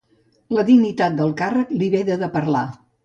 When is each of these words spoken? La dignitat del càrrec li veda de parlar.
La 0.57 0.63
dignitat 0.69 1.19
del 1.19 1.35
càrrec 1.43 1.75
li 1.83 1.91
veda 1.97 2.19
de 2.23 2.31
parlar. 2.39 2.65